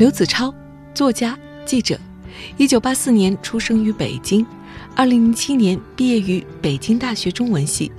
[0.00, 0.54] 刘子超，
[0.94, 2.00] 作家、记者，
[2.56, 4.46] 一九八四年出生于北京，
[4.96, 7.92] 二零零七年毕业于北京大学中文系，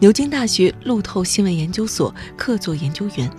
[0.00, 3.30] 牛津大学路透新闻研究所客座研究员。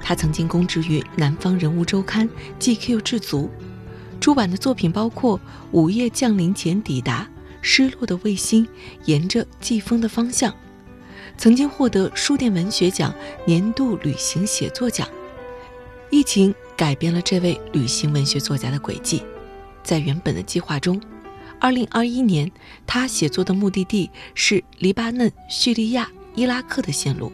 [0.00, 2.28] 他曾经公职于《南方人物周刊》
[2.76, 3.48] 《GQ 制足》，
[4.20, 5.38] 出版的作品包括
[5.70, 7.20] 《午夜降临前抵达》
[7.62, 8.66] 《失落的卫星》
[9.04, 10.50] 《沿着季风的方向》，
[11.38, 13.14] 曾经获得书店文学奖
[13.46, 15.06] 年度旅行写作奖。
[16.10, 16.52] 疫情。
[16.76, 19.22] 改变了这位旅行文学作家的轨迹，
[19.82, 21.00] 在原本的计划中
[21.60, 22.50] ，2021年
[22.86, 27.30] 他写作的目的地是黎巴嫩、叙利亚、伊拉克的线路，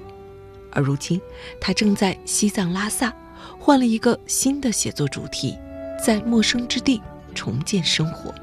[0.70, 1.20] 而如今
[1.61, 3.14] 他正在西藏拉萨，
[3.59, 5.56] 换了一个新的写作主题，
[6.05, 7.00] 在陌生之地
[7.34, 8.34] 重建生活。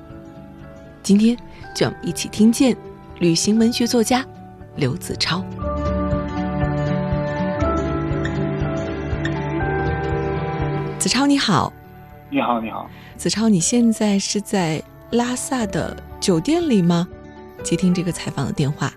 [1.03, 1.37] 今天，
[1.75, 2.75] 就让我们一起听见
[3.19, 4.25] 旅行文学作家
[4.75, 5.45] 刘子超。
[11.05, 11.71] 子超你好，
[12.31, 17.07] 你好你好，子超你现在是在拉萨的酒店里吗？
[17.63, 18.91] 接听这个采访的电话。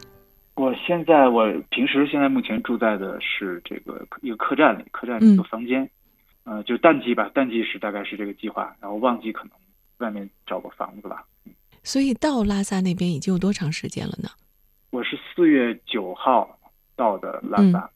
[0.54, 5.86] 我现在我平时现在目前住在的是这个一个客栈里，客栈里一个房间，
[6.44, 9.50] 呃，就淡季吧，淡季是大概是这个计划，然后旺季可能
[9.98, 11.22] 外面找个房子吧。
[11.82, 14.30] 所以到拉萨那边已经有多长时间了呢？
[14.88, 16.58] 我是四月九号
[16.96, 17.90] 到的拉萨，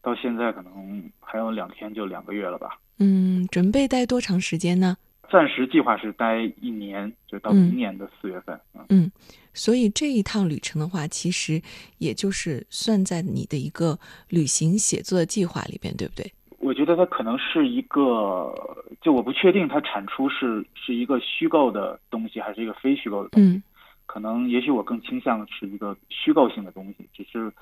[0.00, 2.78] 到现在可能还有两天就两个月了吧。
[2.98, 4.96] 嗯，准备待多长时间呢？
[5.28, 8.58] 暂时计划是待一年，就到明年的四月份。
[8.88, 9.10] 嗯，
[9.52, 11.60] 所以这一趟旅程的话，其实
[11.98, 13.98] 也就是算在你的一个
[14.28, 16.32] 旅行写作的计划里边，对不对？
[16.58, 18.54] 我觉得它可能是一个，
[19.02, 23.48] 就我不确定它产出是是一个虚构的东西，还是一个非虚构的东西。
[23.50, 23.62] 嗯
[24.06, 27.52] 可能也许我更倾向是一个虚构性的东西，只是。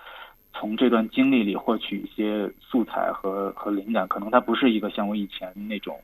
[0.55, 6.01] 从这段经历里获取一些素材和和灵感，可能它不是一个像我以前那种，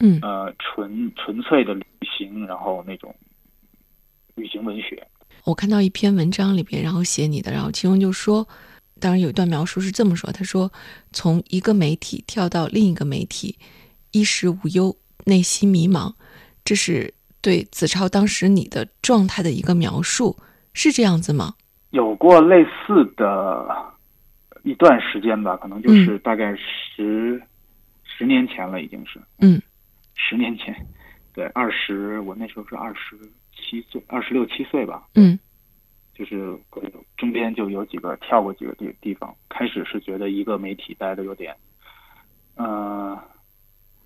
[0.00, 1.84] 嗯呃纯纯粹的旅
[2.16, 3.14] 行，然后那种
[4.34, 5.06] 旅行文学。
[5.44, 8.46] 我看到一篇文章里边，然后写你的，然后其中就说，
[8.98, 10.72] 当然有一段描述是这么说：他说，
[11.12, 13.58] 从一个媒体跳到另一个媒体，
[14.12, 16.14] 衣食无忧，内心迷茫，
[16.64, 20.36] 这是对子超当时你的状态的一个描述，
[20.72, 21.54] 是这样子吗？
[21.92, 23.68] 有过类似的
[24.62, 27.40] 一段时间吧，可能就是大概十
[28.02, 29.20] 十年前了，已经是。
[29.40, 29.60] 嗯，
[30.14, 30.74] 十年前，
[31.34, 33.14] 对，二十我那时候是二十
[33.54, 35.38] 七岁，二十六七岁吧，嗯，
[36.14, 36.58] 就是
[37.18, 41.54] 中间就有几个跳过几个地地方，开始是觉得一个媒体待的有点，
[42.56, 43.18] 嗯，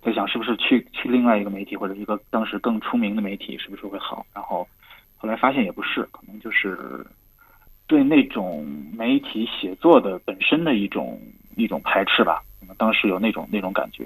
[0.01, 4.67] 在想是不是去去另外一个媒体或者一个当时更出名的媒体是不是会好，然后
[5.15, 7.07] 后来发现也不是，可能就是。
[7.87, 8.67] 对那种
[8.97, 11.19] 媒体写作的本身的一种
[11.55, 12.43] 一种排斥吧，
[12.77, 14.05] 当时有那种那种感觉，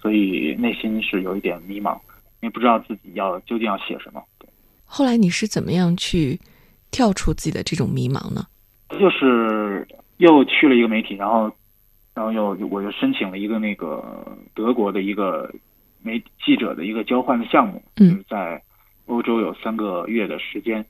[0.00, 1.94] 所以内心是有一点迷茫，
[2.40, 4.22] 因为不知道自己要究竟要写什么。
[4.86, 6.40] 后来你是怎么样去
[6.90, 8.46] 跳出自己的这种迷茫呢？
[8.98, 9.86] 就是
[10.16, 11.52] 又去了一个媒体，然后，
[12.14, 15.52] 然后又我又申请了一个那个德国的一个
[16.02, 18.62] 媒记者的一个交换的项目，就是在
[19.04, 20.82] 欧洲有三个月的时间。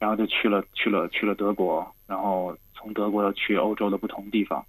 [0.00, 4.64] 然后就去了去了去了德国，然后从德国去欧洲的不同地方，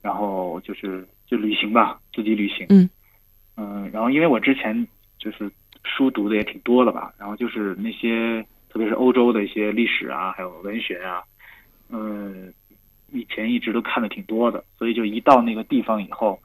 [0.00, 2.64] 然后就是就旅行吧，自己旅行。
[2.70, 2.88] 嗯
[3.56, 4.86] 嗯，然后因为我之前
[5.18, 5.50] 就是
[5.82, 8.40] 书读的也挺多了吧，然后就是那些
[8.70, 11.22] 特别是欧洲的一些历史啊，还有文学啊，
[11.90, 12.54] 嗯，
[13.10, 16.38] 以前一直都看的挺多的，所以就一到那个地方以后，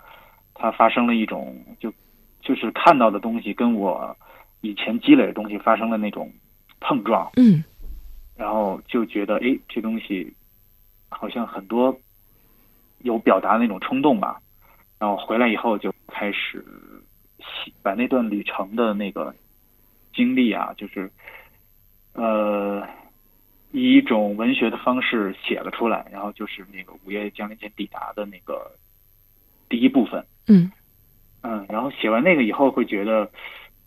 [0.56, 1.94] 它发生了一种就
[2.42, 4.18] 就是看到的东西跟我
[4.62, 6.32] 以前积累的东西发生了那种
[6.80, 7.30] 碰撞。
[7.36, 7.64] 嗯。
[8.38, 10.32] 然后就觉得，哎，这东西
[11.10, 12.00] 好像很多
[13.00, 14.40] 有表达那种冲动吧。
[15.00, 16.64] 然后回来以后就开始
[17.40, 19.34] 写，把那段旅程的那个
[20.14, 21.12] 经历啊，就是
[22.14, 22.88] 呃，
[23.72, 26.08] 以一种文学的方式写了出来。
[26.12, 28.72] 然后就是那个午夜降临前抵达的那个
[29.68, 30.24] 第一部分。
[30.48, 30.72] 嗯
[31.42, 33.30] 嗯，然后写完那个以后，会觉得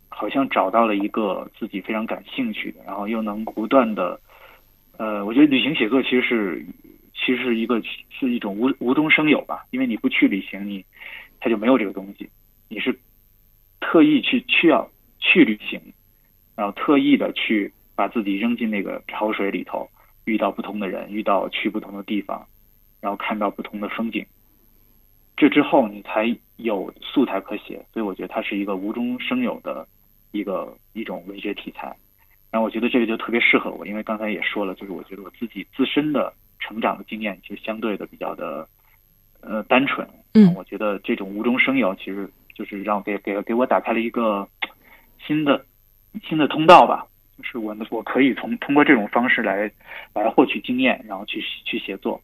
[0.09, 4.21] 好像找到了一个自己非常感兴趣的，然后又能不断的。
[5.01, 6.63] 呃，我觉得旅行写作其实是
[7.15, 7.81] 其实是一个
[8.11, 10.85] 是一种无无中生有吧，因为你不去旅行，你
[11.41, 12.29] 它就没有这个东西。
[12.69, 12.95] 你是
[13.81, 14.87] 特意去去要
[15.19, 15.81] 去旅行，
[16.55, 19.89] 然后特意的去把自己扔进那个潮水里头，
[20.27, 22.47] 遇到不同的人，遇到去不同的地方，
[23.01, 24.23] 然后看到不同的风景。
[25.35, 29.89] 这之后你才有素材可写，所以我觉得它是一个无中生有的
[30.31, 31.97] 一个一种文学题材。
[32.51, 38.67] 然后我觉得这个就特别适合我，因为刚才也说了，就是我觉得我自己自身的成长的经验其实相对的比较的
[39.41, 40.07] 呃单纯。
[40.35, 44.49] 嗯，我觉得这种无中生有，其实就是让给给给我打开了一个
[45.25, 45.65] 新的
[46.29, 47.07] 新的通道吧。
[47.39, 49.71] 就是我我可以从通过这种方式来
[50.13, 52.21] 来获取经验，然后去去写作。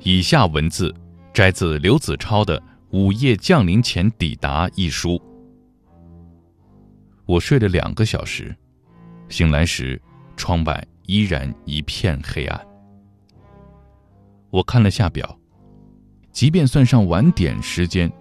[0.00, 0.94] 以下文字
[1.38, 5.22] 摘自刘子超的《午夜降临前抵达》一书。
[7.26, 8.52] 我睡了两个小时，
[9.28, 10.02] 醒来时，
[10.36, 12.66] 窗外依然一片黑暗。
[14.50, 15.38] 我看了下表，
[16.32, 18.12] 即便算上晚点时间，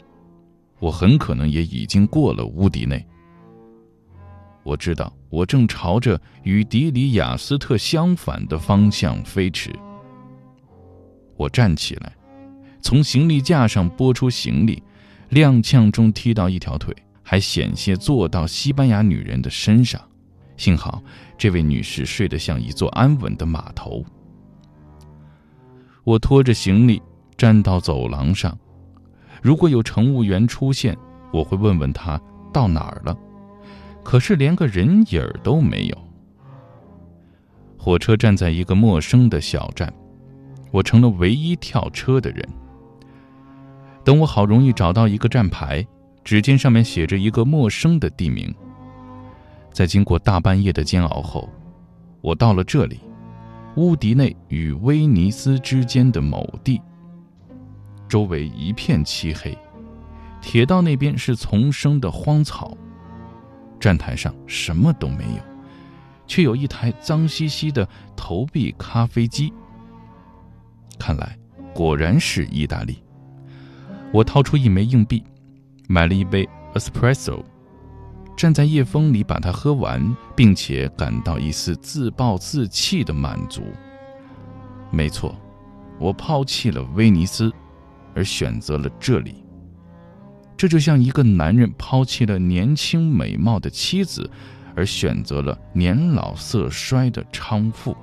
[0.78, 3.04] 我很可能也已经过了乌迪内。
[4.62, 9.74] 我知道，我正朝着与迪里雅斯特相反的方向飞驰。
[11.36, 12.16] 我站起来，
[12.82, 14.82] 从行李架上拨出行李，
[15.32, 20.02] 踉跄中踢到一条腿，还险些坐到西班牙女人的身上。
[20.56, 21.04] 幸好
[21.38, 24.04] 这位女士睡得像一座安稳的码头。
[26.04, 27.02] 我拖着行李
[27.36, 28.58] 站到走廊上，
[29.42, 30.98] 如果有乘务员出现，
[31.34, 32.20] 我会问问他
[32.54, 33.18] 到哪儿了。
[34.04, 35.98] 可是连个人影儿都没有。
[37.78, 39.94] 火车站在一个陌生的小站。
[40.70, 42.48] 我成了唯一跳车的人。
[44.08, 45.86] 等我好容易找到一个站牌，
[46.24, 48.56] 只见上面写着一个陌生的地名。
[49.74, 51.50] 在经过大半夜的煎熬后，
[52.22, 53.02] 我到了这里——
[53.76, 56.82] 乌迪内与威尼斯之间的某地。
[58.08, 59.58] 周围一片漆黑，
[60.40, 62.78] 铁道那边是丛生的荒草，
[63.78, 65.44] 站台上什么都没有，
[66.26, 69.52] 却有一台脏兮兮的投币咖啡机。
[70.98, 71.38] 看来，
[71.74, 73.04] 果然是意大利。
[74.14, 75.24] 我掏出一枚硬币，
[75.88, 77.44] 买了一杯 espresso，
[78.36, 83.64] 站在夜风里把它喝完，并且感到一丝自暴自弃的满足。
[84.90, 85.36] 没错，
[86.00, 87.52] 我抛弃了威尼斯，
[88.16, 89.44] 而选择了这里。
[90.56, 94.28] 这就像一个男人抛弃了年轻美貌的妻子，
[94.76, 97.96] 而选择了年老色衰的娼妇。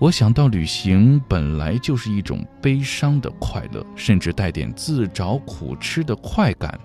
[0.00, 6.80] 我想到，旅行本来就是一种悲伤的快乐，甚至带点自找苦吃的快感。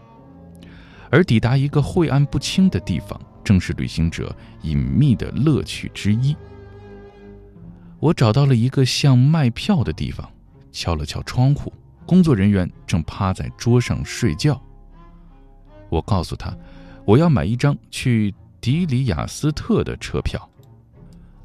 [1.10, 6.36] 而抵达一个晦暗不清的地方，正是旅行者隐秘的乐趣之一。
[8.02, 10.30] 我找到了一个像卖票的地方，
[10.74, 11.72] 敲了敲窗户，
[12.06, 14.62] 工作人员正趴在桌上睡觉。
[15.88, 16.54] 我告诉他，
[17.06, 20.50] 我要买一张去迪里雅斯特的车票。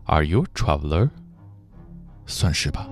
[0.06, 1.10] Are you traveler?
[2.30, 2.88] 算是吧。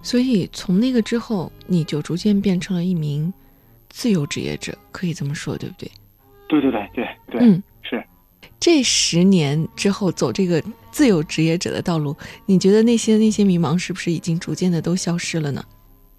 [0.00, 3.30] 所以从那个之后，你就逐渐变成了一名
[3.90, 5.90] 自由职业者，可以这么说，对不对？
[6.48, 8.02] 对对对对对，嗯，是。
[8.58, 15.62] 这十年之后走这个自由职业者的道路，你觉得那些那些迷茫是不是已经逐渐的都消失了呢？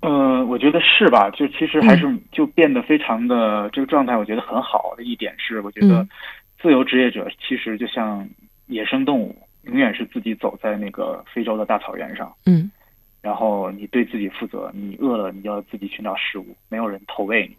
[0.01, 1.29] 呃，我觉得是吧？
[1.31, 6.07] 就其实还是就变得非常的这个状态，我觉得很好的一点是，我觉得
[6.61, 8.27] 自由职业者其实就像
[8.67, 12.71] 野生动物，永远是自己走在那个非洲的大草原上，嗯，
[13.21, 17.57] 然后你对自己负责，你饿了你要自己寻找食物，没有人投喂你，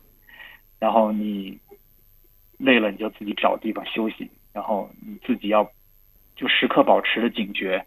[0.78, 1.59] 然后你
[2.56, 5.70] 累了你就自己找地方休息，然后你自己要
[6.37, 7.85] 就时刻保持着警觉。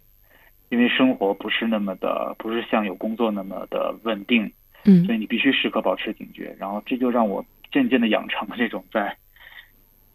[0.73, 4.51] 因为生活不是那么的，不是像有工作那么的稳定，
[4.85, 6.55] 嗯，所以你必须时刻保持警觉。
[6.57, 9.15] 然后这就让我渐渐的养成了这种在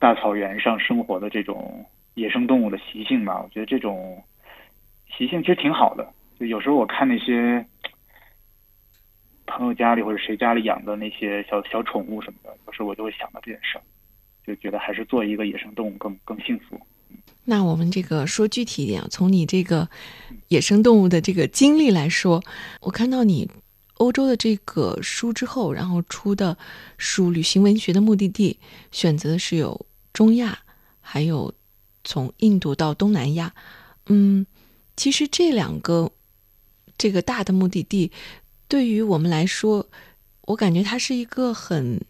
[0.01, 3.41] 大草原上生活的这种野生动物的习性吧。
[3.41, 4.21] 我觉得这种
[5.17, 6.13] 习性其实挺好的。
[6.41, 7.65] 就有时候我看那些
[9.47, 13.83] 朋友家里或者谁家里养的那些小小宠物什么的，有时候我就会想到这件事儿，
[14.45, 16.81] 就觉得还是做一个野生动物更更幸福。
[17.45, 19.89] 那我们这个说具体一点，从你这个
[20.49, 22.43] 野生动物的这个经历来说，
[22.81, 23.49] 我看到你
[23.95, 26.57] 欧洲的这个书之后，然后出的
[26.99, 28.59] 书《旅行文学的目的地》，
[28.93, 30.59] 选择的是有中亚，
[31.01, 31.53] 还有
[32.05, 33.55] 从印度到东南亚。
[34.07, 34.47] 嗯，
[34.97, 36.13] 其实这两个
[36.97, 38.13] 这个大的目的地，
[38.69, 39.89] 对于我们来说，
[40.43, 42.01] 我感觉它是一个很，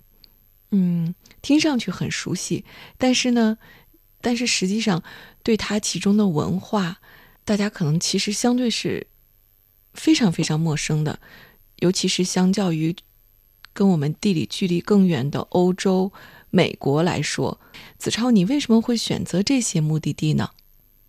[0.73, 2.65] 嗯，听上去很熟悉，
[2.97, 3.57] 但是呢，
[4.21, 5.03] 但是实际上
[5.43, 6.99] 对它其中的文化，
[7.45, 9.07] 大家可能其实相对是
[9.95, 11.19] 非常非常陌生的，
[11.77, 12.95] 尤其是相较于
[13.73, 16.13] 跟我们地理距离更远的欧洲、
[16.51, 17.61] 美国来说，
[17.97, 20.51] 子超，你为什么会选择这些目的地呢？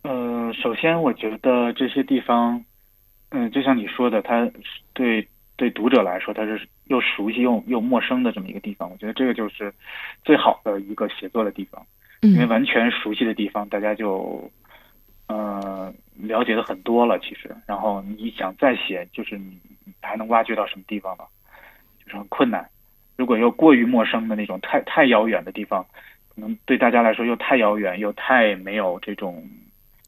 [0.02, 2.64] 呃，首先我觉得这些地方，
[3.30, 4.48] 嗯，就像你说的，它
[4.92, 8.90] 对对读者来说，它是又熟悉又又陌生的这么一个地方。
[8.90, 9.74] 我觉得这个就是
[10.24, 11.84] 最好的一个写作的地方，
[12.20, 14.50] 因为完全熟悉的地方，大家就
[15.26, 17.18] 呃了解的很多了。
[17.18, 19.58] 其实，然后你想再写，就是你
[20.00, 21.24] 还能挖掘到什么地方呢？
[22.04, 22.68] 就是很困难。
[23.16, 25.84] 如果又过于陌生的那种太太遥远的地方，
[26.34, 29.44] 可能对大家来说又太遥远，又太没有这种。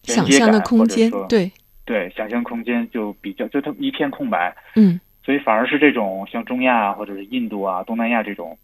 [0.05, 1.49] 想象的空间，对
[1.85, 8.59] 对，想象空间就比较就它一片空白，嗯，所以反而是这种像中亚或者是印度啊、东南亚这种，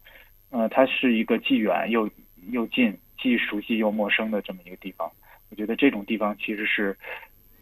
[0.49, 2.09] 呃，它是一个既远又
[2.51, 5.09] 又近、既熟悉又陌生的这么一个地方。
[5.49, 6.95] 我觉得这种地方其实是，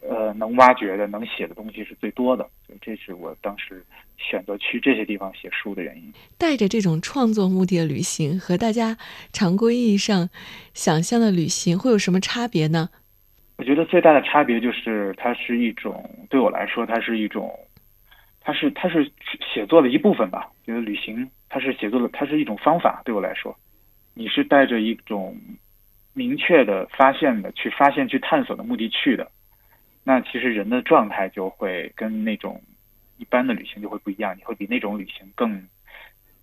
[0.01, 3.83] 呃，能挖掘的、能写的东西是最多的，所以这是我当时
[4.17, 6.11] 选择去这些地方写书的原因。
[6.37, 8.97] 带着这种创作目的的旅行和大家
[9.31, 10.29] 常规意义上
[10.73, 12.89] 想象的旅行会有什么差别呢？
[13.57, 17.51] 我觉得最大的差别就是，它是一种对我来说，它是一种，
[18.41, 19.11] 它是它是
[19.53, 20.51] 写作的一部分吧。
[20.65, 23.01] 觉得旅行，它是写作的，它是一种方法。
[23.03, 23.57] 对我来说，
[24.17, 25.38] 你是带着一种
[26.13, 29.29] 明确的发现的去发现、去探索的目的去的。
[30.03, 32.59] 那其实人的状态就会跟那种
[33.19, 35.63] 一般的旅行就会不一样，你会比那种旅行更，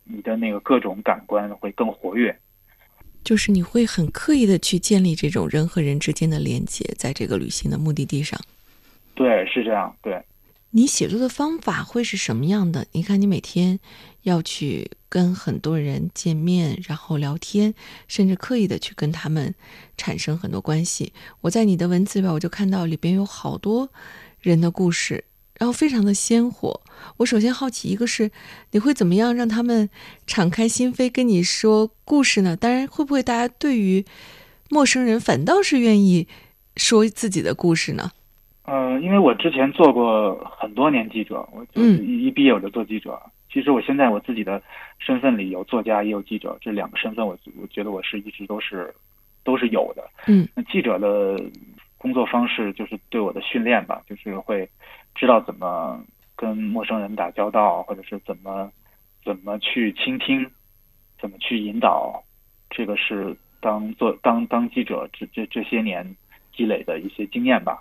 [0.04, 2.36] 你的那个各种感官会更活跃。
[3.24, 8.38] 就是你会很刻意的去建立这种人和人之间的连接，在这个旅行的目的地上。
[9.16, 9.96] 对，是这样。
[10.00, 10.22] 对，
[10.76, 12.84] 你写作的方法会是什么样的？
[12.90, 13.78] 你看，你每天
[14.22, 17.72] 要去跟很多人见面，然后聊天，
[18.08, 19.54] 甚至刻意的去跟他们
[19.96, 21.12] 产生很多关系。
[21.42, 23.88] 我在你的文字里边，我就看到里边有好多
[24.40, 25.24] 人的故事。
[25.56, 26.80] 然后非常的鲜活。
[27.18, 28.32] 我首先好奇，一个是
[28.72, 29.88] 你会怎么样让他们
[30.26, 32.56] 敞开心扉跟你说故事呢？
[32.56, 34.04] 当然，会不会大家对于
[34.68, 36.26] 陌生人反倒是愿意
[36.76, 38.10] 说自己的故事呢？
[38.64, 43.20] 呃，因为我之前做过很多年记者，我就一毕业我就做记者。
[43.52, 44.60] 其实我现在我自己的
[44.98, 48.92] 身份里有作家也有记者，这两个身份我我觉得我是一直都是
[49.44, 50.08] 都是有的。
[50.26, 51.40] 嗯，那记者的
[51.98, 54.68] 工作方式就是对我的训练吧，就是会。
[55.16, 56.04] 知道怎么
[56.34, 58.68] 跟陌生人打交道，或者是怎么
[59.24, 60.44] 怎么去倾听，
[61.20, 62.20] 怎么去引导，
[62.68, 66.04] 这个是当做当当记者这这这些年
[66.52, 67.80] 积累的一些经验吧。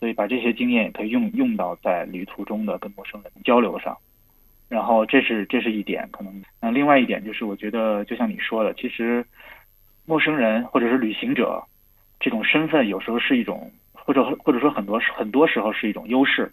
[0.00, 3.96] 所以把这些经验也可以用用到在旅途中的跟陌生人交流上。
[4.68, 6.42] 然后这是这是一点可能。
[6.60, 9.24] 那另外一点就是，我觉得就像你说的，其实
[10.06, 11.62] 陌生人或者是旅行者
[12.18, 16.50] 这种身份有时候是一种，或者或者说很多很多时候是一种优势。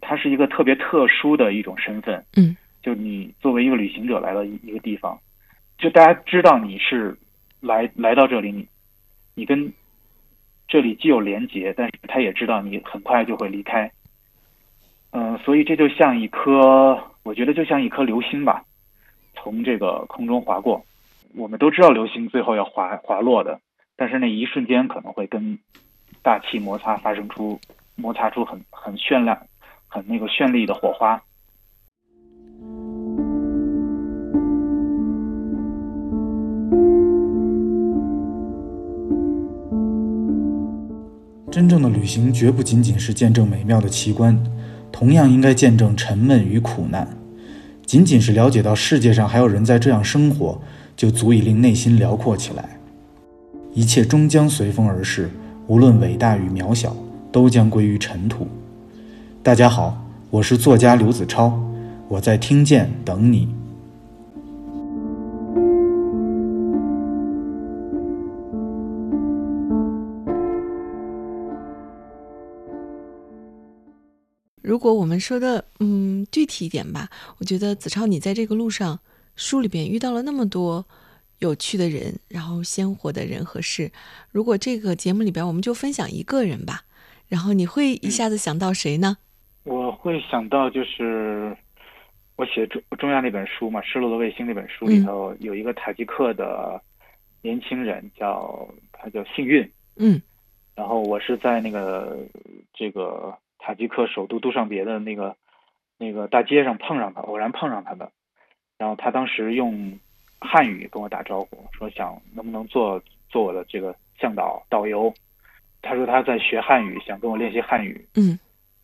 [0.00, 5.18] 它是一个特别特殊的一种身份，嗯，就你作为一个旅行者来到一个地方，
[5.76, 7.16] 就大家知道你是
[7.60, 8.64] 来来到这里，你
[9.34, 9.72] 你跟
[10.68, 13.90] 这里既有连结，但是他也知道你很快就会离开，
[15.10, 18.62] 嗯，所以这就像一颗，我觉得就像一颗流星吧，
[19.34, 20.84] 从这个空中划过。
[21.34, 23.60] 我们都知道流星最后要滑滑落的，
[23.96, 25.58] 但是那一瞬间可能会跟
[26.22, 27.58] 大气摩擦，发生出
[27.96, 29.48] 摩擦出很很绚烂。
[29.90, 31.18] 很那个绚丽的火花。
[41.58, 44.40] 真正的旅行绝不仅仅是见证美妙的奇观，
[44.92, 47.08] 同样应该见证沉闷与苦难。
[47.84, 50.60] 仅仅是了解到世界上还有人在这样生活，
[50.96, 52.78] 就足以令内心辽阔起来。
[53.74, 55.28] 一切终将随风而逝，
[55.66, 56.94] 无论伟大与渺小，
[57.32, 58.46] 都将归于尘土。
[59.42, 60.00] 大家好，
[60.30, 61.60] 我是作家刘子超，
[62.06, 63.48] 我在听见等你。
[74.78, 77.08] 如果我们说的嗯具体一点吧，
[77.38, 78.96] 我觉得子超你在这个路上，
[79.34, 80.86] 书里边遇到了那么多
[81.40, 83.90] 有趣的人，然后鲜活的人和事。
[84.30, 86.82] 如果这个节目里边我们就分享一个人吧，
[87.26, 89.16] 然后你会一下子想到谁呢？
[89.64, 91.56] 我会想到，就是
[92.36, 96.80] 我写中中亚那本书嘛，《失落的卫星》那本书里头有一个塔吉克的
[97.42, 99.68] 年轻人，叫他叫幸运。
[99.96, 100.22] 嗯，
[100.76, 102.16] 然后我是在那个
[102.72, 103.34] 这个
[103.68, 105.36] 塔吉克首都杜尚别的那个
[105.98, 108.10] 那个大街上碰上他，偶然碰上他的。
[108.78, 109.92] 然后他当时用
[110.40, 112.98] 汉语跟我打招呼，说想能不能做
[113.28, 115.12] 做我的这个向导导游。
[115.82, 118.02] 他说他在学汉语，想跟我练习汉语。
[118.14, 118.38] 嗯。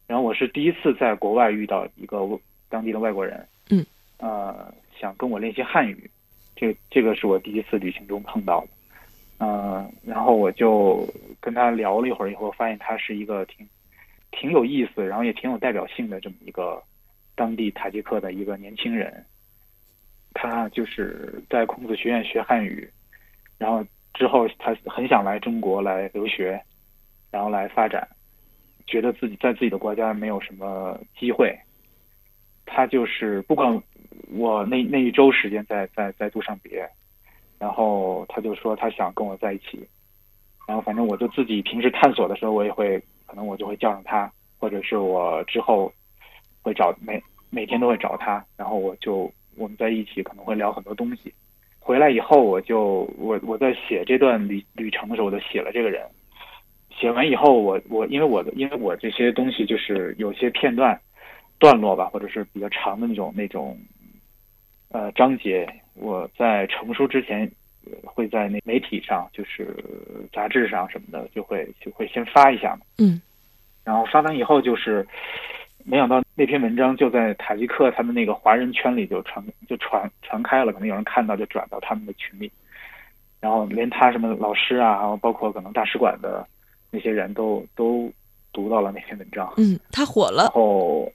[0.07, 2.21] 然后我是第一次在国外遇到一个
[2.69, 3.43] 当地的外国人。
[3.71, 3.87] 嗯。
[4.19, 6.11] 呃，想跟我练习汉语，
[6.55, 8.69] 这这个是我第一次旅行中碰到的。
[9.39, 11.09] 嗯，然后我就
[11.41, 13.67] 跟他聊了一会儿以后，发现他是一个挺
[14.39, 16.83] 挺有意思，然后也挺有代表性的这么一个
[17.35, 19.25] 当地塔吉克的一个年轻人。
[20.35, 22.89] 他就是在孔子学院学汉语，
[23.57, 26.61] 然后之后他很想来中国来留学，
[27.31, 28.07] 然后来发展，
[28.87, 31.57] 觉得自己在自己的国家没有什么机会。
[32.67, 33.81] 他就是不管
[34.31, 36.87] 我那那一周时间在在在杜尚别。
[37.57, 39.89] 然后他就说他想跟我在一起，
[40.67, 43.03] 然后反正我就自己平时探索的时候，我也会
[43.35, 45.93] 可能我就会叫上他，或者是我之后
[46.63, 51.35] 会找每每天都会找他，然后我就我们在一起可能会聊很多东西。
[51.81, 56.07] 回来以后我就我我在写这段旅旅程的时候，我就写了这个人。
[56.97, 60.97] 写完以后，我我因为我的因为我这些东西就是有些片段
[61.59, 63.77] 段落吧，或者是比较长的那种那种
[64.91, 65.69] 呃章节。
[65.95, 67.51] 我在成书之前，
[68.05, 69.75] 会在那媒体上，就是
[70.33, 72.81] 杂志上什么的，就会就会先发一下嘛。
[72.99, 73.21] 嗯。
[73.85, 75.07] 然后发完以后，就是
[75.85, 82.51] 没想到那篇文章就在塔吉克他们那个华人圈里就传就传传开了，可能有人看到就转到他们的群里，
[83.41, 86.47] 然后连他什么老师啊，然后包括可能大使馆的
[86.91, 88.11] 那些人都都
[88.53, 89.53] 读到了那篇文章。
[89.57, 90.45] 嗯，他火了。
[90.45, 91.13] 然后。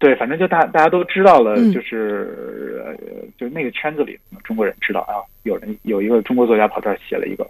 [0.00, 2.96] 对，反正就大大家都知道了，就是呃，
[3.36, 7.46] 就那个圈子里，中国人知道啊，有人有一个中国作家跑这儿写了一个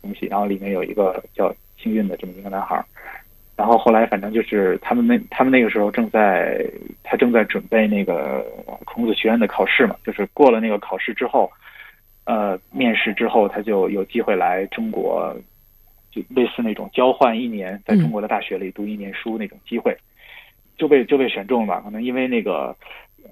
[0.00, 2.82] 东西，然后里面有一个叫幸运的这么一个男孩，
[3.58, 6.64] 然后后来反正就是他们那他们那个时候正在
[7.04, 8.42] 他正在准备那个
[8.86, 11.52] 孔子学院的考试嘛，就是过了那个考试之后，
[12.24, 15.36] 呃，面试之后他就有机会来中国，
[16.10, 19.94] 就类似那种交换一年在中国的大学里读一年书那种机会。
[20.76, 22.76] 就被就被选中了吧，可能因为那个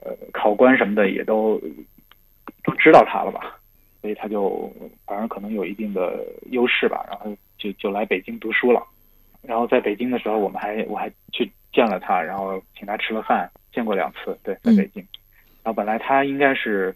[0.03, 1.61] 呃考官什么的也都
[2.65, 3.59] 都知道他了吧，
[4.01, 4.73] 所以他就
[5.07, 8.83] 反正可能有一定的优势吧，然后就就来北京读书了。
[9.43, 14.39] 然后在北京的时候，我们还我还去见了他，然后请他吃了饭，见过两次。
[14.45, 15.03] 对，在北京。
[15.63, 16.95] 然后本来他应该是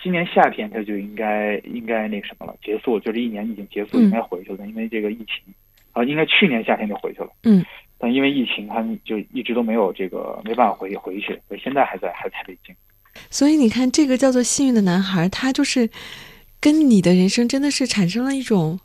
[0.00, 5.52] 今年夏天他就应该应该那什么了，结束，就这一年已经结束，应该回去了，因为这个疫情
[5.92, 7.30] 啊，应该去年夏天就回去了。
[7.42, 7.64] 嗯。
[8.02, 12.74] 但因为疫情，他们就一直都没有这个没办法回回去，所以现在还在还在北京。
[13.28, 15.90] 所以你看，这个叫做幸运的男孩，他就是
[16.58, 18.80] 跟你的人生真的是产生了一种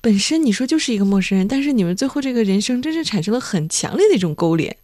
[0.00, 4.74] 本身你说就是一个陌生人，但是你们最后这个人生真是产生了很强烈的一种勾连。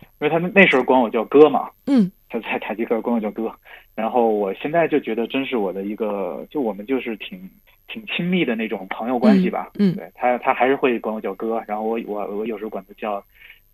[0.00, 3.52] 因为他们那时候管我叫哥嘛，嗯，他在塔吉克管我叫哥，
[3.96, 7.50] 然后我现在就觉得真是我的一个，就我们就是挺。
[7.86, 13.22] 挺亲密的那种朋友关系吧，嗯，对他，他还是会管我叫哥，然后我我我有时候管他叫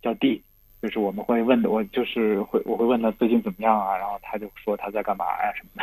[0.02, 0.42] 叫弟，
[0.82, 5.82] 就是我们会问的，我就是会我会问他最近怎么样啊，然后他就说他在干嘛呀什么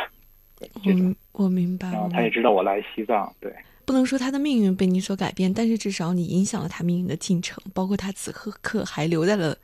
[0.60, 1.90] 的，嗯，我明白。
[1.90, 3.52] 然后他也知道我来西藏，对，
[3.84, 9.56] 不能说他的命运被你所改变，但是至少你影响了他命运的进程，包括他此刻刻还留在了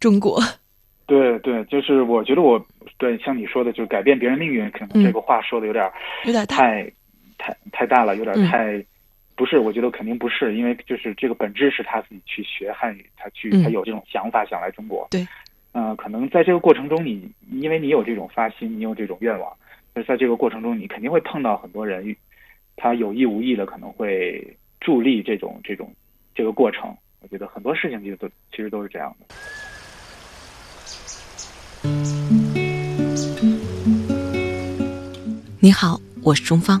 [0.00, 0.40] 中国。
[1.06, 2.62] 对对，就是我觉得我
[2.98, 5.90] 对像你说的，就是改变别人命运，可能这个话说的有点
[6.26, 6.92] 有点太。
[7.38, 8.84] 太太大了，有点太，
[9.36, 15.06] 不是，我觉得肯定不是，因为就是这个本质是他自己去学汉语，他去他有这种想法想来中国。
[15.10, 15.26] 对，
[15.72, 19.50] 嗯，可能在这个过程中，你因为你有这种发心，你有这种愿望，
[19.94, 22.14] 但是在这个过程中，你肯定会碰到很多人，
[22.76, 25.94] 他有意无意的可能会助力这种这种
[26.34, 26.94] 这个过程。
[27.20, 29.26] 我觉得很多事情其实都其实都是这样的。
[35.60, 36.80] 你好，我是钟芳。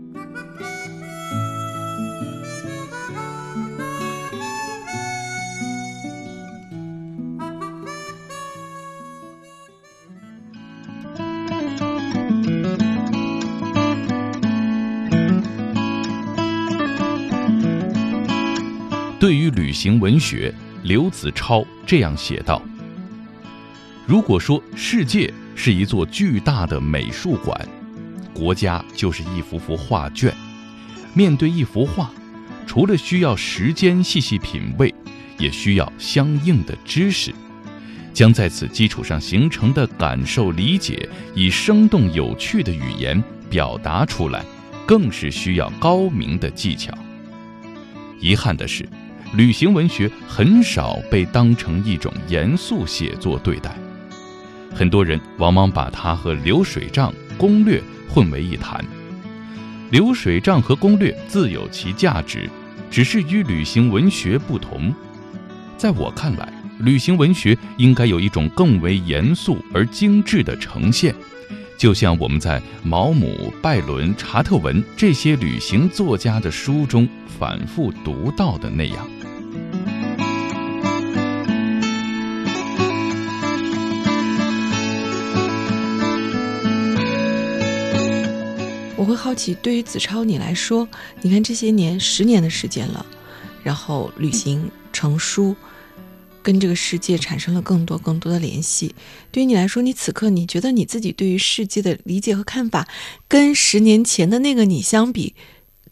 [19.31, 22.61] 对于旅行文学，刘子超这样写道
[24.05, 27.57] ：“如果说世界是一座巨大的美术馆，
[28.33, 30.35] 国家就是一幅幅画卷。
[31.13, 32.11] 面对一幅画，
[32.67, 34.93] 除了需要时间细细品味，
[35.37, 37.33] 也需要相应的知识。
[38.11, 44.43] 将在此基础上形成的感受理解，以生动有趣的语言表达出来，
[44.85, 46.93] 更是需要高明的技巧。
[48.19, 48.85] 遗憾的是，
[49.33, 53.73] 旅行文学很少被当成一种严肃写作对待，
[54.75, 58.83] 很多人往往把它和流水账、攻略混为一谈。
[59.89, 62.49] 流水账和攻略自有其价值，
[62.89, 64.93] 只是与旅行文学不同。
[65.77, 71.15] 在我看来，旅行文学应该有一种更为严肃而精致的呈现，
[71.77, 77.07] 就像我们在毛姆、拜伦、查特文这些旅行作家的书中
[77.39, 79.07] 反复读到的那样。
[89.11, 90.87] 会好奇，对于子超你来说，
[91.21, 93.05] 你看这些年十年的时间了，
[93.61, 95.55] 然后旅行成书。
[96.43, 98.95] 跟这个世界产生了更多更多的联系。
[99.31, 102.87] 对于你来说，你此刻你觉得你自己对于世界的理解和看法，
[103.27, 105.35] 跟十年前的那个你相比，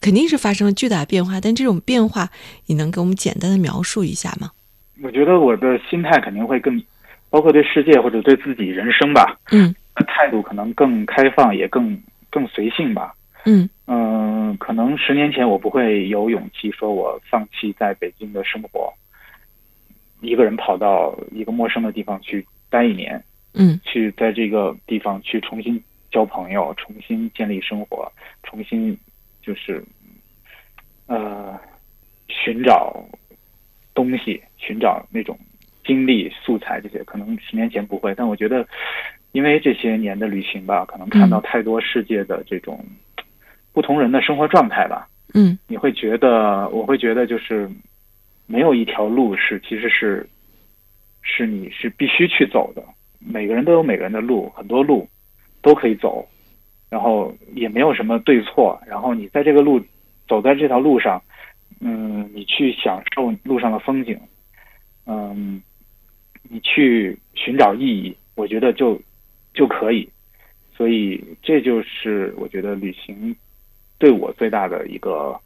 [0.00, 1.40] 肯定是发生了巨大变化。
[1.40, 2.30] 但这种变化，
[2.66, 4.50] 你能给我们简单的描述一下吗？
[5.00, 6.82] 我觉得我的心态肯定会更，
[7.28, 9.72] 包括对世界或者对自己人生吧，嗯，
[10.08, 11.96] 态度可能更开放，也更
[12.30, 13.14] 更随性吧。
[13.44, 18.92] 嗯嗯，可能十年前我不会有勇气说我放弃在北京的生活。
[20.20, 28.12] 一个人跑到一个陌生的地方去待一年，嗯，去在这个地方去重新交朋友，重新建立生活，
[28.42, 28.94] 重新
[29.42, 29.82] 就是
[31.06, 31.58] 呃
[32.28, 33.02] 寻找
[33.94, 35.38] 东西，寻找那种
[35.86, 38.68] 经历素材这些，可能十年前不会，但我觉得
[39.32, 42.84] 因为这些年的旅行吧，可能看到太多世界的这种
[43.72, 47.70] 不同人的生活状态吧，嗯，你会觉得，我会觉得就是。
[48.52, 50.28] 没有一条路是，其实是，
[51.22, 52.82] 是你是必须去走的。
[53.20, 55.08] 每个人都有每个人的路，很多路
[55.62, 56.28] 都可以走，
[56.90, 58.76] 然后也没有什么对错。
[58.88, 59.80] 然后你在这个路
[60.26, 61.22] 走在这条路上，
[61.80, 64.18] 嗯，你去享受路上的风景，
[65.06, 65.62] 嗯，
[66.42, 69.00] 你去寻找意义，我觉得就
[69.60, 70.08] 就可以。
[70.74, 73.36] 所以这就是我觉得旅行
[73.98, 75.38] 对我最大的一个。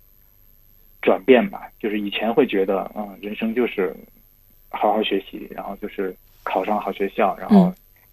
[1.04, 3.94] 转变吧，就是以前会觉得，嗯，人生就是
[4.70, 7.70] 好好学习，然后就是考上好学校，然后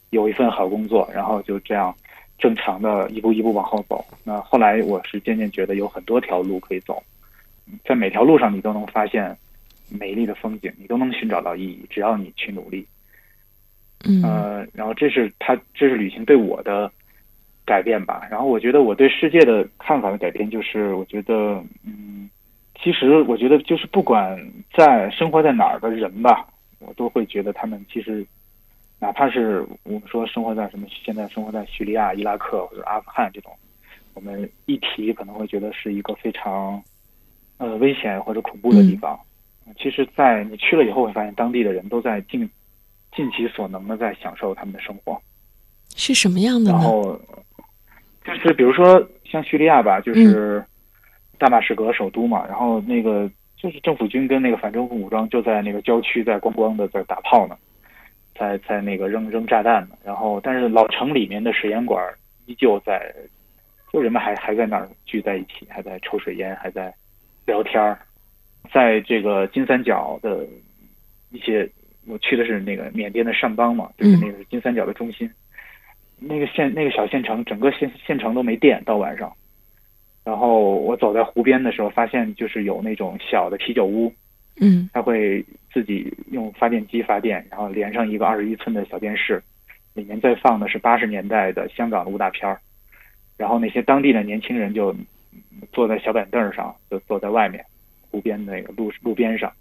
[0.10, 1.96] 有一份好工作，然后就这样
[2.38, 4.04] 正常的一步一步往后走。
[4.26, 7.02] 那后来我是渐渐觉得有很多条路可以走，
[7.86, 9.38] 在每条路上你都能发现
[9.88, 12.86] 美丽的风景，你都能寻找到意义，只要你去努力。
[14.06, 16.92] 嗯，呃，然后这是他，这是旅行对我的
[17.66, 18.28] 改变吧。
[18.30, 22.30] 然后我觉得我对世界的看法的改变，就是我觉得，嗯。
[22.84, 24.36] 其实我觉得，就是不管
[24.76, 26.48] 在生活在哪儿的人吧，
[26.80, 28.26] 我都会觉得他们其实，
[28.98, 33.54] 哪怕是我们说生活在什么，现在生活在叙利亚、伊拉克或者阿富汗这种，
[34.16, 36.82] 我们一提可能会觉得是一个非常，
[37.60, 39.16] 呃危险或者恐怖的地方。
[39.78, 42.50] 其实，在你去了以后，会发现当地的人都在尽
[43.15, 45.19] 尽其所能的在享受他们的生活。
[45.95, 46.78] 是什么样的呢？
[46.78, 47.19] 然后
[48.26, 50.63] 就是比如说像叙利亚吧，就是。
[51.41, 57.58] 大马士革首都嘛，然后那个就是政府军跟那个反政府武装就在那个郊区在咣咣的在打炮呢，
[58.36, 62.00] 在在那个扔扔炸弹呢，然后但是老城里面的水烟馆
[62.45, 63.12] 依旧在，
[63.91, 66.93] 就人们还还在那儿聚在一起，还在抽水烟，还在
[67.47, 67.97] 聊天儿，
[68.71, 70.45] 在这个金三角的
[71.32, 71.67] 一些，
[72.08, 75.30] 我去的是那个缅甸的上邦嘛，就是那个金三角的中心，
[76.20, 79.32] 那个县那个小县城，整个县县城都没电，到晚上。
[80.24, 84.14] 然后我走在湖边的时候，发现就是有那种小的啤酒屋，
[84.60, 89.42] 嗯，他会自己用发电机发电，然后连上一个二十一寸的小电视，
[89.96, 92.60] 里面再放的是八十年代的香港的武打片儿，
[93.36, 94.96] 然后那些当地的年轻人就
[95.72, 97.66] 坐在小板凳上，就坐在外面
[98.12, 99.52] 湖边那个路路边上，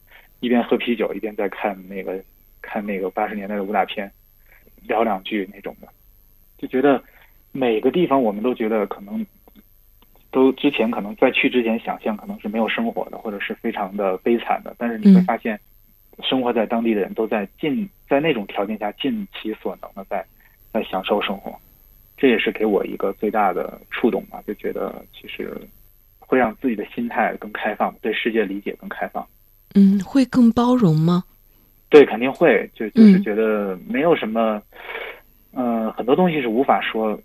[0.40, 2.22] 一边喝啤酒一边在看那个
[2.60, 4.10] 看那个八十年代的武打片，
[4.88, 5.88] 聊两句那种的，
[6.58, 7.02] 就觉得
[7.52, 9.24] 每个地方我们都觉得可能。
[10.32, 15.58] 都之前可能在去之前想象可能是没有生活的，或者是非常的悲惨的，但是你会发现，
[16.22, 20.24] 生活在当地的人都在尽在那种条件下尽其所能的在
[20.72, 21.58] 在享受生活，
[22.16, 25.60] 这也是给我一个最大的触动吧，就觉得其实
[26.20, 29.26] 会让自己的心态更开放，对世界理解更开放。
[29.74, 31.24] 嗯，会更包容吗？
[31.88, 34.62] 对，肯定会，就就是嗯觉得没有什么，
[35.52, 37.20] 呃，很多东西是无法说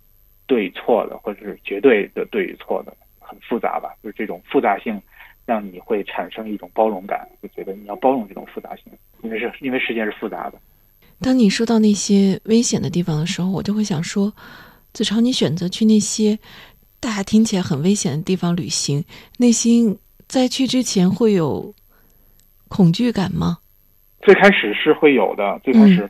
[0.47, 3.89] 对与错的，或者是绝对的对与错的，很复杂吧。
[4.03, 4.99] 就是这种复杂性，
[5.45, 8.85] 让你会产生一种包容感，就觉得你要包容这种复杂性，
[9.21, 10.57] 因为是因为世界是复杂的。
[11.21, 14.33] 当你说到那些危险的地方的时候，我就会想说，
[14.93, 16.37] 子超，你选择去那些
[16.99, 19.03] 大家听起来很危险的地方旅行，
[19.37, 21.73] 内心在去之前会有
[22.75, 23.57] 恐惧感吗？
[24.21, 26.09] 最开始是会有的，最开始，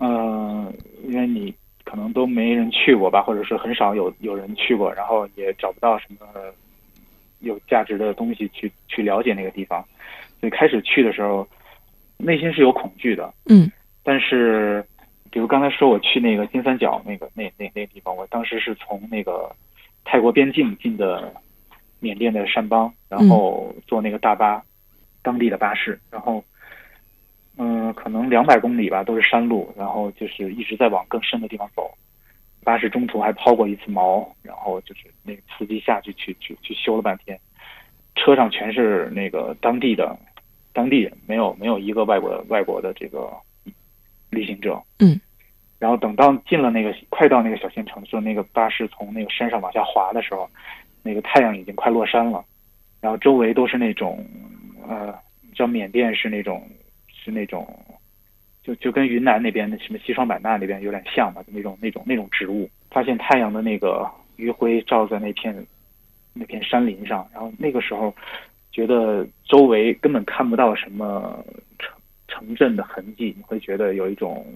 [0.00, 0.72] 嗯、
[1.04, 1.52] 因为你
[1.84, 6.26] 可能都没人去过吧，或者是很少有有人去过，然后也找不到什么
[7.40, 9.84] 有价值的东西去去了解那个地方，
[10.40, 11.48] 所以开始去的时候，
[12.18, 13.32] 内心是有恐惧的。
[13.46, 13.70] 嗯
[14.04, 14.82] 但是，
[15.30, 19.54] 比如刚才说我去那个金三角那个那那那个地方，我当时是从那个
[20.02, 21.30] 泰国边境进的
[22.00, 24.62] 缅甸的山邦，然后坐那个大巴，
[25.28, 26.42] 当地的巴士，然后
[27.58, 31.92] 嗯、可能两百公里吧，都是山路，然后就是一直在往更深的地方走。
[32.64, 37.38] 巴士中途还抛过一次锚，然后就是那个司机下去去去去修了半天，
[38.14, 40.18] 车上全是那个当地的
[40.72, 43.30] 当地人，没有没有一个外国外国的这个
[44.30, 44.80] 旅行者。
[45.00, 45.20] 嗯。
[45.78, 50.48] 然后等到进了那个快到那个小县城的时候，那个巴士从那个山上往下滑的时候，
[51.02, 52.42] 那个太阳已经快落山了，
[53.02, 54.24] 然后周围都是那种
[54.88, 56.66] 呃，你知道缅甸是那种
[57.12, 57.78] 是那种
[58.62, 62.68] 就就跟云南那边的什么西双版纳那边有点像吧，就那种那种那种植物。
[62.90, 65.54] 发现太阳的那个余晖照在那片
[66.32, 68.14] 那片山林上，然后那个时候
[68.72, 71.44] 觉得周围根本看不到什么
[71.78, 71.94] 城
[72.28, 74.46] 城镇的痕迹，你会觉得有一种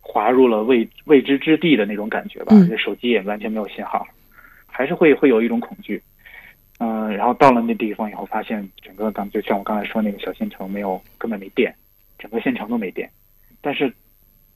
[0.00, 2.56] 滑入了未未知之地的那种感觉吧。
[2.78, 4.06] 手机也完全没有信号，
[4.66, 6.02] 还是会会有一种恐惧。
[6.84, 11.72] 嗯、然后到了那地方以后，发现整个刚就像我刚才说那个小县城没有根本没电，
[12.18, 13.08] 整个县城都没电。
[13.60, 13.92] 但是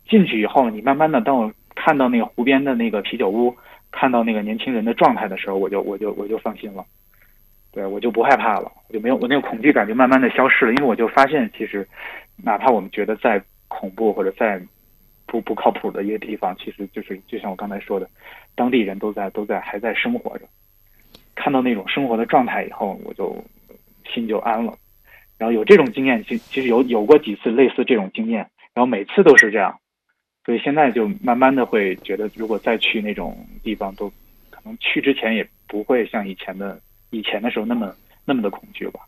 [0.08, 3.54] 进去以后，你慢慢的当我看到那个湖边的那个啤酒屋，
[3.92, 6.84] 看到那个年轻人的状态的时候，我就我就我就放心了。
[7.70, 11.86] 对我就不害怕了，我就没有我那个恐惧感就慢慢的消失了，因为我就发现其实
[12.42, 14.60] 哪怕我们觉得再恐怖或者再
[15.26, 18.10] 不不靠谱的一个地方，其实就是就像我刚才说的，
[18.56, 20.44] 当地人都在都在还在生活着。
[21.36, 23.36] 看到那种生活的状态以后，我就
[24.12, 24.76] 心就安了。
[25.38, 28.38] 然后有这种经验，其其实有有过几次类似这种经验，
[28.74, 29.78] 然后每次都是这样，
[30.44, 34.08] 所以现在就慢慢的会觉得，如果再去那种地方，都
[34.48, 37.94] 可能去之前也不会像以前的以前的时候那么
[38.24, 39.00] 那么的恐惧吧。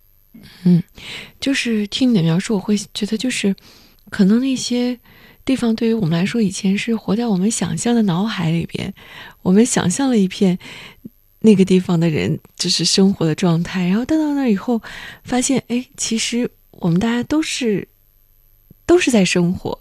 [0.66, 0.82] 嗯
[1.40, 3.56] 就是听你的描述，我会觉得就是
[4.10, 5.00] 可能那些
[5.46, 8.92] 地方对于我们来说，以前是活在我们想象的脑海里边，
[9.40, 10.58] 我们想象了一片
[11.40, 14.82] 那个地方的人就是生活的状态，然后到到那儿以后，
[15.24, 17.86] 发现哎，其实我们大家都是
[18.86, 19.80] 都是在生活。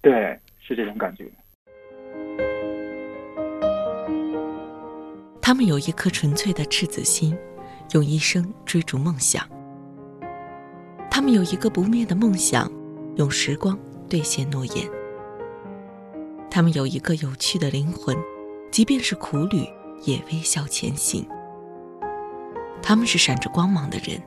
[0.00, 1.30] 对，是这种感觉。
[5.42, 7.36] 他们有一颗纯粹的赤子心，
[7.92, 9.46] 用一生追逐梦想。
[11.10, 12.70] 他们有一个不灭的梦想，
[13.16, 14.88] 用时光兑现诺言。
[16.50, 18.16] 他们有一个有趣的灵魂，
[18.70, 19.66] 即便是苦旅
[20.02, 21.26] 也微笑前行。
[22.82, 24.20] 他们是闪着光芒的人，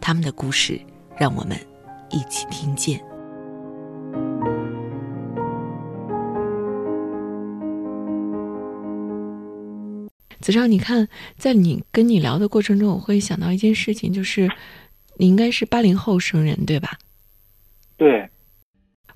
[0.00, 0.80] 他们的故事
[1.16, 1.58] 让我们
[2.10, 3.02] 一起听见。
[10.40, 14.48] 子超，你看，在你跟你聊的过程中，我会想到一件事情，就是
[15.16, 16.96] 你应该是八零后生人，对吧？
[17.98, 18.30] 对，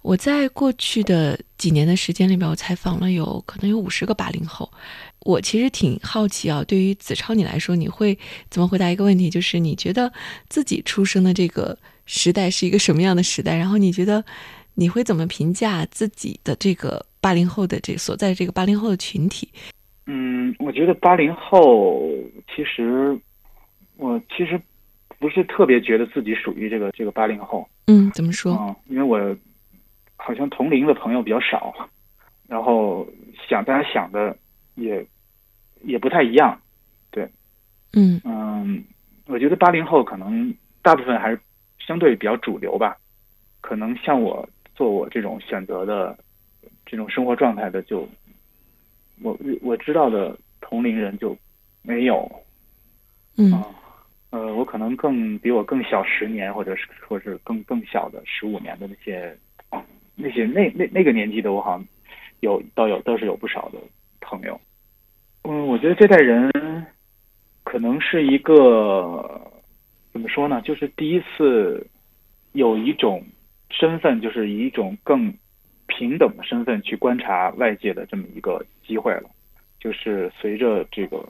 [0.03, 4.71] 我在过去的几年的时间里边，我采访了有可能有五十个八零后。
[5.25, 8.19] 我其实挺好奇啊，对于子超你来说，你会
[8.51, 9.31] 怎么回答一个问题？
[9.31, 10.13] 就是你觉得
[10.49, 13.57] 自己出生的这个时代是一个什么样的时代？
[13.57, 14.25] 然后你觉得
[14.75, 19.49] 你会怎么评价自己的这个八零后的这所在这个八零后的群体？
[20.07, 22.09] 嗯，我觉得八零后
[22.55, 23.17] 其实
[23.97, 24.61] 我其实
[25.21, 28.55] 不是特别觉得自己属于这个这个八零后，嗯，怎么说？
[28.55, 29.37] 嗯，因为我
[30.17, 31.73] 好像同龄的朋友比较少，
[32.49, 33.07] 然后
[33.49, 34.37] 想大家想的
[34.75, 35.07] 也
[35.85, 36.61] 也不太一样。
[37.11, 37.29] 对
[37.93, 38.85] 嗯嗯，
[39.27, 41.39] 我觉得八零后可能大部分还是
[41.79, 42.97] 相对比较主流吧，
[43.61, 46.17] 可能像我做我这种选择的
[46.87, 48.09] 这种生活状态的就，
[49.23, 51.37] 我我知道的同龄人就
[51.83, 52.31] 没有。
[53.37, 53.67] 嗯啊，
[54.31, 59.37] 呃，我可能更比我更小十年，或者是或是更更小的十五年的那些，
[60.15, 61.87] 那些那那那个年纪的，我好像
[62.41, 63.79] 有倒有倒是有不少的
[64.21, 64.61] 朋友。
[65.45, 66.51] 嗯，我觉得这代人
[67.65, 69.51] 可能是一个
[70.13, 70.61] 怎么说呢？
[70.63, 71.87] 就是第一次
[72.53, 73.25] 有一种
[73.71, 75.33] 身份，就是以一种更
[75.87, 79.31] 平等的身份去观察外界的这么一个机会了。
[79.81, 81.27] 就是随着这个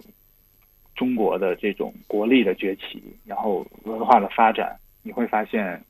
[0.95, 5.83] 中国的这种国力的崛起，然后文化的发展，你会发现，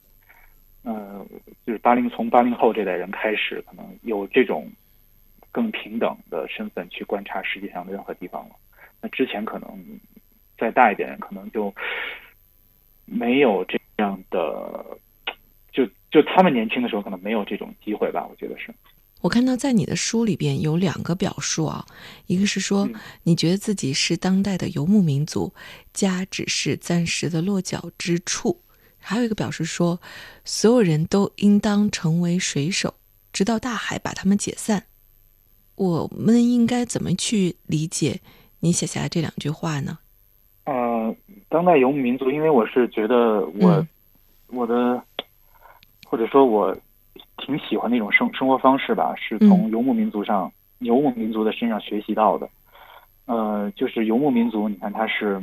[0.84, 1.26] 呃，
[1.66, 4.70] 就是八零从八零后这代人开始，可能有这种
[5.52, 8.56] 更平等的身份去观察世界上的任何地方了。
[9.00, 9.68] 那之前可能
[10.58, 11.72] 再大一点人，可能就
[13.04, 14.84] 没有这样的，
[15.70, 18.74] 就就他们年轻的时候可能没有这种机会吧，我觉得是。
[19.20, 21.86] 我看到在你的书里边有两个表述啊，
[22.26, 22.88] 一个是说
[23.22, 25.54] 你觉得自己是当代的游牧民族，
[25.92, 28.56] 家只是暂时的落脚之处；
[28.98, 30.00] 还有一个表示说，
[30.44, 32.94] 所有人都应当成为水手，
[33.32, 34.86] 直到大海把他们解散。
[35.76, 38.20] 我们应该怎么去理解
[38.60, 39.98] 你写下来这两句话呢？
[40.64, 41.14] 呃，
[41.48, 43.86] 当代游牧民族，因为我是觉得我
[44.48, 45.02] 我的
[46.06, 46.76] 或者说我。
[47.38, 52.48] 挺喜欢那种生生活方式吧，是从游牧民族上游牧民族的身上学习到的。
[53.26, 55.42] 呃，就是游牧民族，你看他是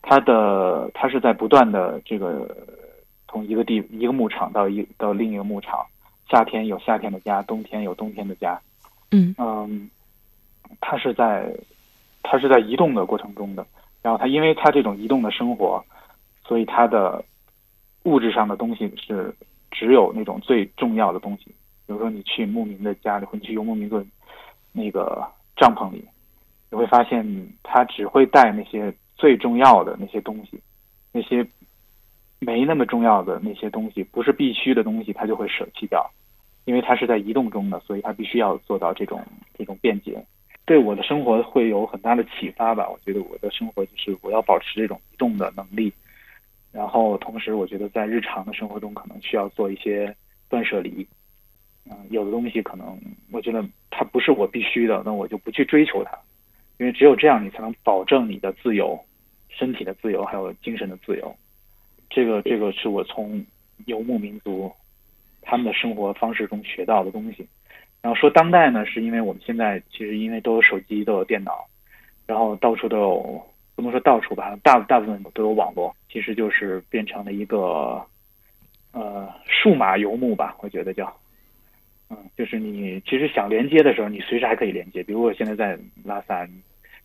[0.00, 2.56] 他的他是在不断的这个
[3.28, 5.84] 从一个地一个牧场到一到另一个牧场，
[6.30, 8.58] 夏天有夏天的家，冬天有冬天的家。
[9.12, 9.34] 嗯。
[9.38, 9.88] 嗯，
[10.80, 11.54] 他是在
[12.22, 13.64] 他是在移动的过程中的，
[14.02, 15.84] 然后他因为他这种移动的生活，
[16.44, 17.24] 所以他的
[18.02, 19.34] 物质上的东西是。
[19.74, 24.04] 只有那种最重要的东西，比如说你去牧民的家里，或你去游牧民族
[24.70, 26.04] 那个帐篷里，
[26.70, 27.26] 你会发现
[27.62, 30.60] 他只会带那些最重要的那些东西，
[31.10, 31.44] 那些
[32.38, 36.08] 没那么重要的那些东西，不是必须的东西，他就会舍弃掉，
[36.64, 39.22] 因为它是在移动中的，所以它必须要做到这种
[39.56, 40.24] 这种便捷，
[40.64, 42.88] 对我的生活会有很大的启发吧。
[42.88, 45.92] 我觉得我的生活就是我要保持这种移动的能力。
[46.72, 50.16] 然后，同时，我觉得在日常的生活中，可能需要做一些
[50.48, 51.06] 断舍离。
[51.84, 52.98] 嗯，有的东西可能
[53.30, 56.16] 我觉得它不是我必须的，那我就不去追求它，
[56.78, 58.98] 因为只有这样，你才能保证你的自由、
[59.50, 61.36] 身体的自由，还有精神的自由。
[62.08, 63.44] 这个，这个是我从
[63.84, 64.72] 游牧民族
[65.42, 67.46] 他们的生活方式中学到的东西。
[68.00, 71.66] 然后说当代呢，是因为我们现在其实因为都有手机，都有电脑，
[72.26, 73.46] 然后到处都有。
[73.74, 78.04] 不能说到处吧，大大部分都有网络，其实就是变成了一个
[78.92, 81.10] 呃数码游牧吧，我觉得叫，
[82.10, 85.02] 嗯，就是你其实想连接的时候，你随时还可以连接。
[85.02, 86.46] 比如我现在在拉萨，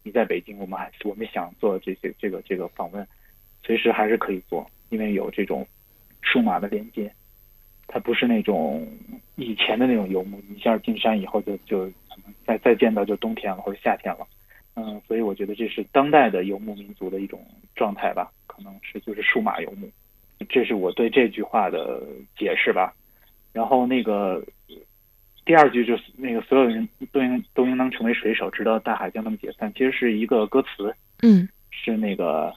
[0.03, 3.07] 你在北京，我们还我们想做这些这个这个访问，
[3.63, 5.65] 随时还是可以做，因为有这种
[6.21, 7.09] 数码的连接，
[7.87, 8.85] 它不是那种
[9.35, 11.89] 以前的那种游牧，一下进山以后就就
[12.45, 14.27] 再再见到就冬天了或者夏天了。
[14.75, 17.43] 嗯，所以我觉得这是当代的游牧民族的一种
[17.75, 19.89] 状态吧，可能是就是数码游牧，
[20.49, 22.03] 这是我对这句话的
[22.37, 22.93] 解释吧。
[23.53, 24.43] 然后那个
[25.45, 32.53] 第二句就是那个所有人都应都应当成为水手，直到大海将他们解散，其实是一个歌词，嗯，是那个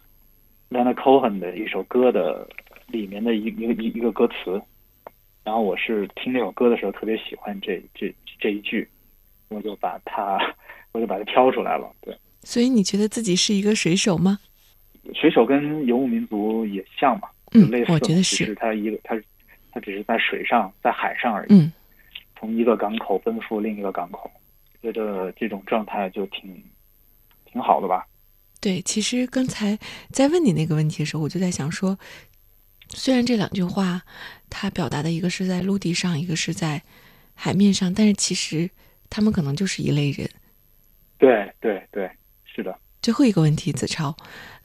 [0.68, 2.46] Leonard Cohen 的一首歌的
[2.88, 4.60] 里面的一一个一一个歌词。
[5.44, 8.88] 然后我是听这首歌的时候特别喜欢这这这一句，
[9.48, 10.38] 我就把它。
[10.92, 12.12] 我就把它挑出来了，对。
[12.42, 14.40] 所以你觉得自己是一个水手吗？
[15.14, 18.52] 水手跟游牧民族也像嘛，嗯，类似，我觉得是。
[18.56, 19.16] 他一个，他
[19.70, 21.54] 他只是在水上，在海上而已。
[21.54, 21.72] 嗯。
[22.36, 24.28] 从一个港口奔赴另一个港口，
[24.82, 26.60] 觉得这种状态就挺
[27.44, 28.04] 挺好的吧？
[28.60, 29.78] 对，其实刚才
[30.10, 31.96] 在问你那个问题的时候，我就在想说，
[32.88, 34.02] 虽然这两句话
[34.50, 36.82] 它表达的一个是在陆地上，一个是在
[37.34, 38.68] 海面上，但是其实
[39.08, 40.28] 他们可能就是一类人。
[41.16, 42.10] 对对对，
[42.44, 42.76] 是的。
[43.00, 44.14] 最后一个问题，子超，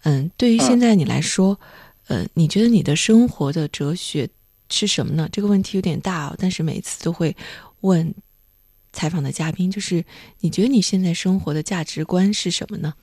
[0.04, 1.58] 嗯，对于现在你来说，
[2.08, 4.28] 呃，你觉得你的生活的哲学
[4.70, 5.30] 是什么呢？
[5.32, 7.36] 这个问题有点大哦，但是每次都会
[7.82, 8.14] 问
[8.92, 10.04] 采访的嘉宾，就是
[10.40, 12.94] 你觉得你现在生活的价值观是什么呢？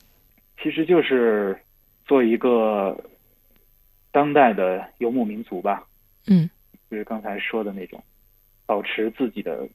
[0.62, 1.58] 其实就是
[2.06, 2.96] 做一个
[4.10, 5.86] 当代的游牧民族吧。
[6.26, 6.48] 嗯，
[6.92, 8.04] 就是刚才说的那种，
[8.66, 9.66] 保持自己的。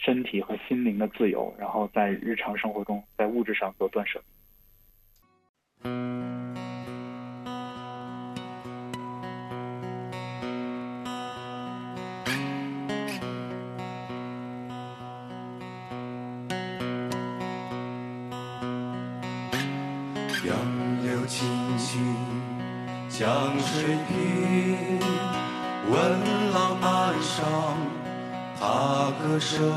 [0.00, 4.22] 身体和心灵的自由，然后在日常生活中，在物质上做断舍。
[20.46, 22.00] 杨柳青青
[23.08, 25.37] 江水平，
[25.90, 27.98] 闻郎岸上。
[28.60, 29.72] 踏歌声，